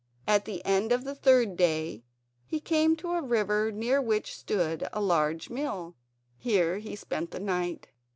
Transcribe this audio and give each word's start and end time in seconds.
At 0.25 0.45
the 0.45 0.65
end 0.65 0.91
of 0.91 1.03
the 1.03 1.13
third 1.13 1.55
day 1.55 2.01
he 2.47 2.59
came 2.59 2.95
to 2.95 3.11
a 3.11 3.21
river 3.21 3.71
near 3.71 4.01
which 4.01 4.35
stood 4.35 4.87
a 4.91 4.99
large 4.99 5.51
mill. 5.51 5.95
Here 6.39 6.79
he 6.79 6.95
spent 6.95 7.29
the 7.29 7.39
night. 7.39 7.89